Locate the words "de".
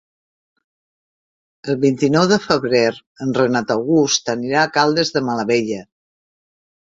2.31-2.39, 5.19-5.25